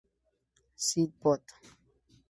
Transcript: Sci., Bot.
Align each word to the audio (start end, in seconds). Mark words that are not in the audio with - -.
Sci., 0.79 1.13
Bot. 1.21 1.43